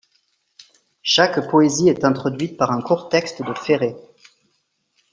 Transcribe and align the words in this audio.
Chaque 1.03 1.47
poésie 1.51 1.87
est 1.89 2.03
introduite 2.03 2.57
par 2.57 2.71
un 2.71 2.81
court 2.81 3.09
texte 3.09 3.43
de 3.43 3.53
Ferré. 3.53 3.95